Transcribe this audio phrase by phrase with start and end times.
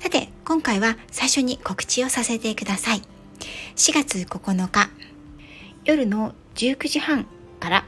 [0.00, 3.02] さて、今回は最初に告知をさせてください。
[3.76, 4.88] 4月9日、
[5.84, 7.26] 夜の19時半
[7.60, 7.84] から、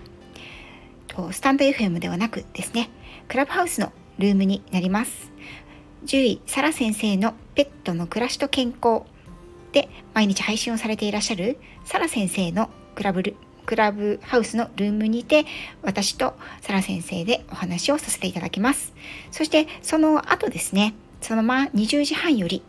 [1.31, 2.91] スタンド FM ではなくですね、
[3.29, 5.33] クラブハウスのルームになります。
[6.05, 9.05] 獣医、サラ先生のペットの暮らしと健康
[9.73, 13.23] で毎日配信をされていらっしゃるサラ先生のクラブ
[13.65, 15.47] クラブハウスのルームにて
[15.83, 18.93] 私とサラ先生でお話をさせていただきます。
[19.31, 22.63] そしてその後ですね、そのまま20時半より、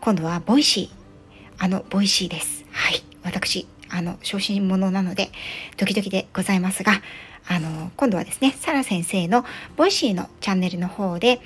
[0.00, 2.66] 今度は Voicy、あの Voicy です。
[2.72, 3.02] はい。
[3.22, 5.30] 私、あの、初心者なので、
[5.76, 7.00] ドキドキでございますが、
[7.46, 9.44] あの、今度はですね、サラ先生の
[9.76, 11.40] Voicy のチャンネルの方で、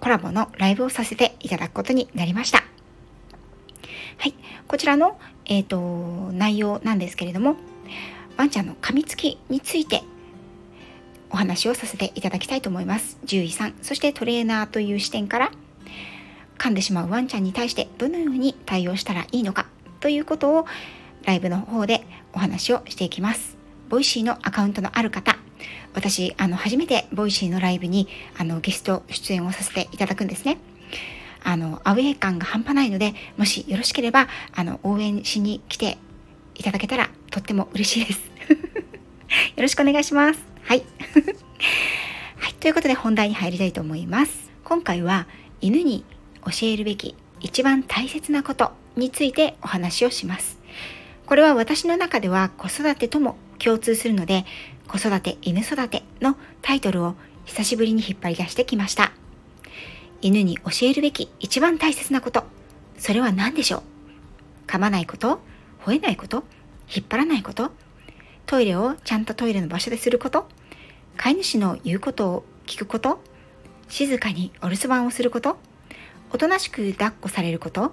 [0.00, 2.64] コラボのライブをさせていただくことになりました。
[4.18, 4.34] はい。
[4.66, 7.54] こちらの、えっ、ー、と、内容なんですけれども、
[8.36, 10.02] ワンちゃんの噛みつきについて
[11.34, 13.18] お話をさせていただきたいと思います。
[13.26, 15.50] 獣医さん、そしてトレーナーという視点から
[16.58, 19.66] 噛んでしまうワンちゃんに対してどのように対応したらいいのか
[19.98, 20.66] ということを
[21.24, 23.56] ライブの方でお話をしていきます。
[23.88, 25.36] Voicy のアカウントのある方、
[25.92, 28.06] 私、あの、初めて Voicy のライブに
[28.38, 30.58] あのゲスト出演をさせていただくんですね。
[31.42, 35.98] あの、アウェー感が半端ないので、もしよろしければ、あの、応援しに来て
[36.54, 38.20] いただけたらとっても嬉しいです。
[39.56, 40.53] よろしくお願いします。
[40.64, 40.82] はい。
[42.38, 42.54] はい。
[42.54, 44.50] ということで本題に入りたいと思います。
[44.64, 45.26] 今回は
[45.60, 46.04] 犬に
[46.44, 50.58] 教えるべき一番大切なことについてお話をします。
[51.26, 54.44] これは私の中では子育てとも共通するので、
[54.88, 57.14] 子育て、犬育てのタイトルを
[57.46, 59.12] 久しぶりに引っ張り出してきました。
[60.20, 62.44] 犬に教えるべき一番大切なこと。
[62.98, 63.78] それは何でしょ
[64.66, 64.70] う？
[64.70, 65.40] 噛まないこと
[65.84, 66.44] 吠えないこと
[66.94, 67.72] 引っ張らないこと
[68.46, 70.46] トイレをちゃんとトイレの場所ですること？
[71.16, 73.20] 飼い主の言うことを聞くこと？
[73.88, 75.56] 静かにお留守番をすること？
[76.32, 77.92] おとなしく抱っこされること？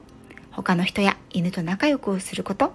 [0.51, 2.73] 他の人や犬と仲良くすること？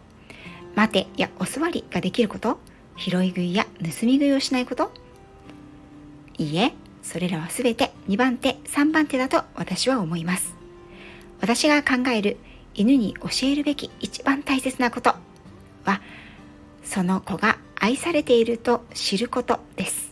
[0.74, 2.58] 待てやお座りができること？
[2.96, 4.90] 拾い食いや盗み食いをしないこと？
[6.38, 6.72] いいえ、
[7.02, 10.54] それらはすべて2番手、3番手だと私は思います。
[11.40, 12.38] 私が考える
[12.74, 15.14] 犬に教えるべき一番大切なこと
[15.84, 16.00] は、
[16.82, 20.10] その子が愛されていると知ることです。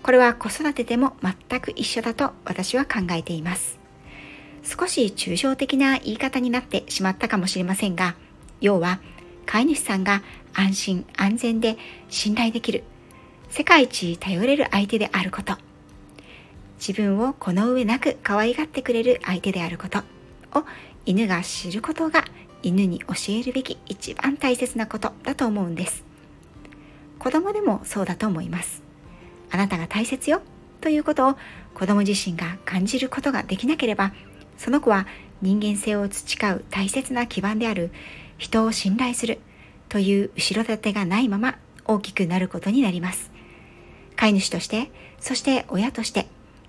[0.00, 3.80] これは子育てでも全く一緒だと私は考えています。
[4.62, 8.14] 少し抽象的な言い方になってしまったかもしれませんが、
[8.60, 9.00] 要は
[9.44, 10.22] 飼い主さんが
[10.54, 12.84] 安心安全で信頼できる
[13.50, 15.56] 世界一頼れる相手であること
[16.78, 20.64] 自分をこの上なく可愛がってくれる相手であることを
[21.04, 22.24] 犬が知ることが
[22.62, 26.04] 犬に教えるべき一番大切なことだと思うんです
[27.18, 28.82] 子供でもそうだと思います。
[29.50, 30.42] あなたが大切よ
[30.80, 31.36] ということを
[31.74, 34.12] 子供自身が感じることができなければ
[34.56, 35.06] その子は
[35.42, 37.90] 人間性を培う大切な基盤である
[38.38, 39.38] 人を信頼する
[39.88, 43.30] という後ろ盾がないまま大きくなることになります。
[44.16, 44.90] 飼い主として
[45.20, 46.26] そして親として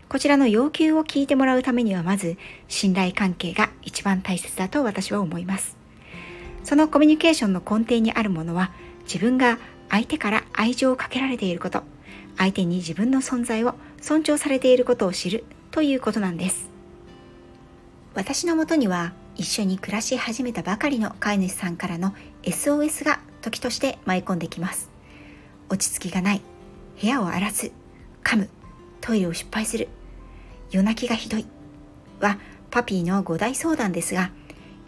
[0.09, 2.37] こちらの要求を聞いてもらうためにはまず
[2.67, 5.77] 信頼関係が一番大切だと私は思います。
[6.63, 8.71] そのコミュニケーションの根底にあるものは
[9.03, 9.57] 自分が
[9.89, 11.83] 相手から愛情をかけられていること。
[12.37, 16.69] 相手に自分の存在を尊重されていることを知るということなんです。
[18.13, 24.97] 私のもとには一緒に暮らし始めたばかりの飼い主さんからの SOS が時として舞い込んできます。
[25.69, 26.41] 落ち着きがない
[27.01, 27.71] 部屋を荒らす
[28.23, 28.49] 噛む
[29.01, 29.89] トイレを失敗する
[30.71, 31.45] 夜泣きがひどい
[32.19, 32.39] は
[32.71, 34.31] パピーの5大相談ですが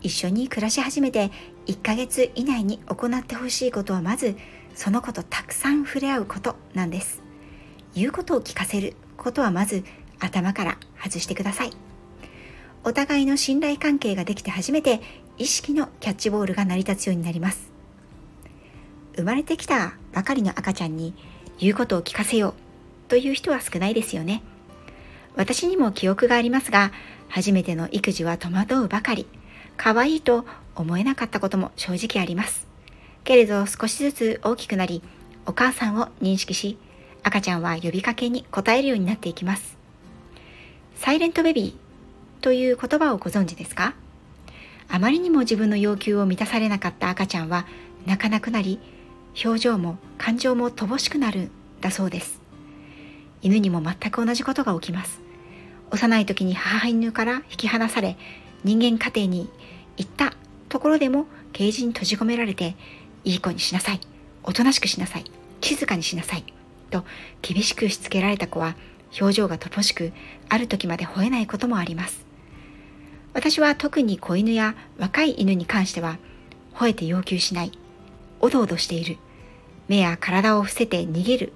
[0.02, 1.32] 一緒に暮らし始めて
[1.68, 4.36] 1ヶ月以内に行ってほしいことはまず
[4.80, 7.22] その子とたくさん触れ合うことなんです。
[7.96, 9.84] 言うことを聞かせることはまず
[10.22, 11.72] 頭から外してください。
[12.86, 15.02] お互いの信頼関係ができて初めて
[15.38, 17.74] 意識のキャッチボールが成り立つようになります。
[19.18, 21.14] 生まれてきたばかりの赤ちゃんに
[21.58, 22.54] 言うことを聞かせよう
[23.10, 24.42] という人は少ないですよね。
[25.36, 26.94] 私にも記憶がありますが
[27.28, 29.28] 初めての育児は戸惑うばかり。
[29.76, 32.69] 可愛いと思えなかったことも正直あります。
[33.30, 35.04] けれど少しずつ大きくなり
[35.46, 36.80] お母さんを認識し
[37.22, 39.78] 赤ちゃんは呼びかけに応えるようになっていきます。
[40.96, 43.94] サイレントベビーという言葉をご存知ですか？
[44.88, 47.68] あまりにも自分の要求を満たされなかった赤ちゃんは
[48.08, 48.80] 泣かなくなり
[49.46, 52.42] 表情も感情も乏しくなるんだそうです。
[53.44, 55.22] 犬にも全く同じことが起きます。
[55.92, 58.18] 幼い時に母犬から引き離され
[58.64, 59.52] 人間家庭に
[59.98, 60.34] 行った
[60.68, 62.76] ところでもケージに閉じ込められて
[63.24, 64.00] いい子にしなさい。
[64.44, 65.26] おとなしくしなさい。
[65.62, 66.44] 静かにしなさい。
[66.90, 67.04] と
[67.42, 68.76] 厳しくしつけられた子は
[69.20, 70.12] 表情が乏しく
[70.50, 72.26] ある時まで吠えないこともあります。
[73.34, 76.18] 私は特に子犬や若い犬に関しては
[76.74, 77.72] 吠えて要求しない。
[78.42, 79.18] おどおどしている。
[79.88, 81.54] 目や体を伏せて逃げる。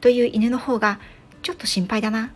[0.00, 0.98] という犬の方が
[1.42, 2.32] ちょっと心配だな。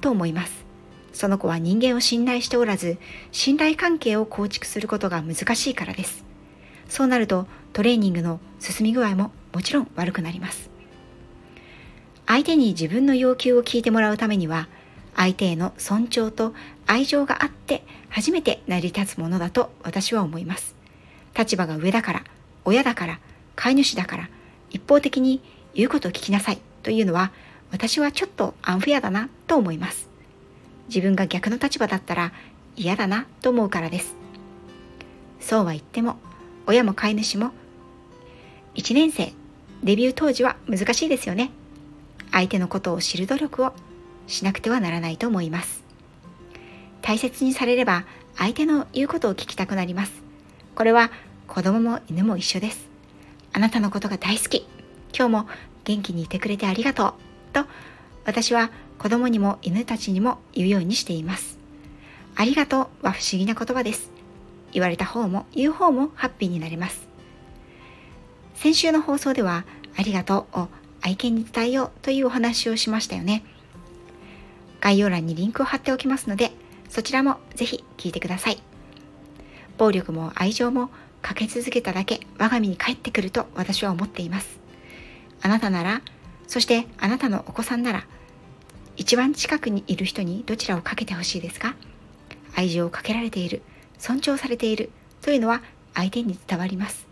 [0.00, 0.64] と思います。
[1.12, 2.98] その子は人間を信頼しておらず
[3.30, 6.24] 信頼関係を構築することが難しいからです。
[6.88, 10.70] そうなるとトレーニングの進み具合ももちろん悪くなります。
[12.24, 14.68] 相手に自分の要求を聞いてもらうためには
[15.16, 16.54] 相手への尊重と
[16.86, 20.76] 愛情があって初めて成り立つものだと私は思います。
[21.36, 22.24] 立場が上だから
[22.64, 23.18] 親だから
[23.56, 24.30] 飼い主だから
[24.70, 25.42] 一方的に
[25.74, 27.32] 言うことを聞きなさいというのは
[27.72, 30.08] 私はちょっとアンフェアだなと思います。
[30.86, 32.32] 自分が逆の立場だったら
[32.76, 34.14] 嫌だなと思うからです。
[35.40, 36.18] そうは言っても
[36.66, 37.50] 親も飼い主も
[38.74, 39.32] 1年生。
[39.84, 41.50] デビュー当時は難しいですよね。
[42.32, 43.72] 相手のことを知る努力を
[44.26, 45.84] しなくてはならないと思います。
[47.02, 48.04] 大切にされれば
[48.36, 50.12] 相手の言うことを聞きたくなります。
[50.74, 51.12] これは
[51.46, 52.88] 子供も犬も一緒です。
[53.52, 54.66] あなたのことが大好き。
[55.16, 55.48] 今日も
[55.84, 57.14] 元気にいてくれてありがとう。
[57.52, 57.66] と
[58.24, 61.58] 私は子供にも犬たちにも言うようにしています。
[62.34, 64.10] ありがとうは不思議な言葉です。
[64.72, 67.13] 言われた方も言う方もハッピーになれます。
[68.54, 69.64] 先週の放送では
[69.96, 70.68] ありがとうを
[71.02, 73.44] 愛犬に伝えようというお話をしましたよね。
[74.80, 76.52] 概要欄にリンクを貼っておきますので、
[76.88, 78.62] そちらもぜひ聞いてください。
[79.76, 80.90] 暴力も愛情も
[81.20, 84.60] かけ続けただけ我が身に返ってくると私は思っています。
[85.42, 86.02] あなたなら、
[86.46, 88.06] そしてあなたのお子さんなら、
[88.96, 91.74] 一番近くにいる人にどちらをかけてほしいですか？
[92.54, 93.62] 愛情をかけられている、
[93.98, 94.90] 尊重されている
[95.22, 95.62] というのは
[95.94, 97.06] 相手に伝わります。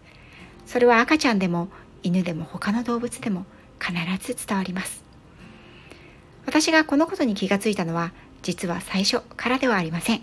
[0.66, 1.68] それは赤ちゃんでも
[2.02, 3.44] 犬でも他の動物でも
[3.80, 3.92] 必
[4.34, 5.02] ず伝わります。
[6.46, 8.12] 私がこのことに気がついたのは
[8.42, 10.20] 実は最初からではありません。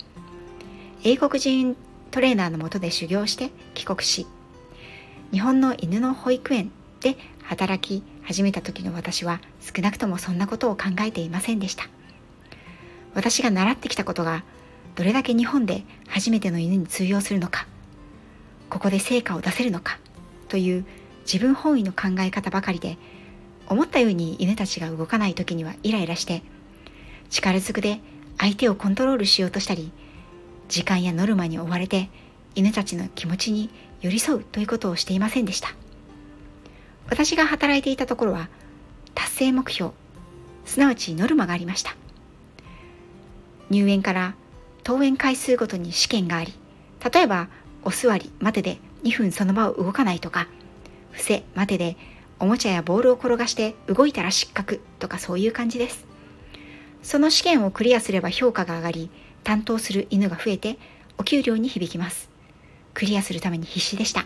[1.04, 1.76] 英国人
[2.12, 4.28] トレーナーのもとで修行して帰国し
[5.32, 11.88] 日本の犬の保育園で働き始めた時の私は少なくともそんなことを考えていませんでした。
[13.14, 14.44] 私が習ってきたことが
[14.96, 17.68] どれだけ日本で初めての犬に通用するのか
[18.70, 19.98] ここで成果を出せるのか
[20.50, 20.86] という
[21.22, 22.98] 自分本位の考え方ばかりで
[23.68, 26.42] 思ったように犬たちが動かない時にはイライラして
[27.30, 28.00] 力ずくで
[28.38, 29.92] 相手をコントロールしようとしたり
[30.68, 32.10] 時間やノルマに追われて
[32.56, 33.70] 犬たちの気持ちに
[34.02, 35.70] 寄り添うということをしていませんでした。
[37.10, 38.50] 私が働いていたところは
[39.14, 39.92] 達成目標
[40.66, 41.96] すなわちノルマがありました。
[43.70, 44.36] 入園から
[44.86, 46.54] 登園回数ごとに試験があり
[47.14, 47.50] 例えば
[47.84, 50.48] お座り待てで2分その場を動かないとか
[51.12, 51.98] 伏せ待てで
[52.40, 56.06] おもちゃやボールを転がして動いたら失格とかそういう感じです。
[57.02, 59.10] その試験をクリアすれば評価が上がり、
[59.44, 60.78] 担当する犬が増えて
[61.18, 62.30] お給料に響きます。
[62.94, 64.26] クリアするために必死でした。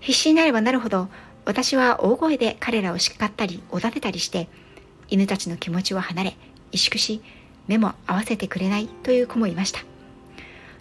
[0.00, 1.08] 必死になればなるほど、
[1.44, 4.48] 私は大声で彼らを叱ったり、おだてたりして、
[5.08, 6.36] 犬たちの気持ちを離れ、
[6.72, 7.20] 萎縮し、
[7.66, 9.80] 目も合わせてくれないという子もいました。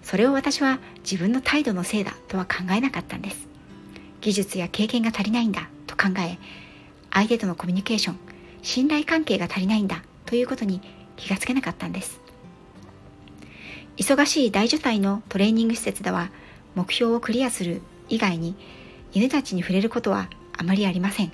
[0.03, 3.47] それを私は自分の態度のせいだとは考えなかったんです。
[4.21, 6.37] 技術や経験が足りないんだと考え
[7.11, 8.19] 相手とのコミュニケーション
[8.61, 10.81] 信頼関係が足りないんだということに
[11.17, 12.21] 気がつけなかったんです。
[13.97, 16.31] 忙しい大所帯のトレーニング施設では
[16.75, 18.55] 目標をクリアする以外に
[19.13, 21.31] 犬たちに触れることはあまりありません。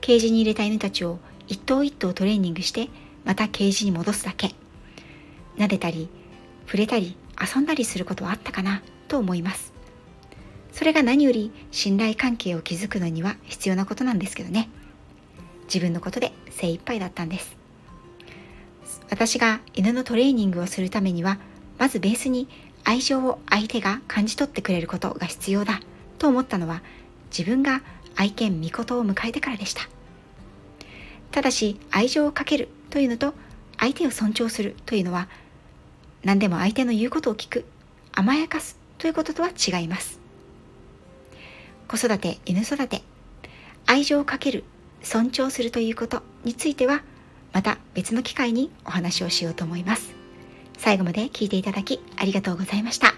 [0.00, 2.88] ケージに入れた犬たちを一頭一頭トレーニングして
[3.24, 4.50] またケージに戻すだけ。
[5.56, 6.08] 撫でたり
[6.66, 8.82] 触れたり遊んだりすることはあったかな？
[9.08, 9.72] と思います。
[10.72, 14.68] それが何より信頼関係を築くのには必要なことなんですけどね。
[15.66, 17.56] 自分のことで精一杯だったんです。
[19.10, 21.38] 私が犬のトレーニングをするためには
[21.78, 22.48] まずベースに
[22.84, 25.80] 愛情を相手が感じ取ってくれることが必要だ
[26.18, 26.82] と思ったのは
[27.30, 27.82] 自分が
[28.16, 29.82] 愛犬御事を迎えてからでした。
[31.30, 33.34] ただし愛情をかけるというのと
[33.78, 35.28] 相手を尊重するというのは
[36.24, 37.64] 何でも相手の言うことを聞く
[38.12, 40.20] 甘やかすということとは違います。
[41.86, 43.02] 子育て犬育て
[43.86, 44.64] 愛情をかける
[45.02, 47.02] 尊重するということについては
[47.52, 50.14] また別の機会にお話をしようと思います。
[50.78, 53.13] 最後まで聞いていただきありがとうございました。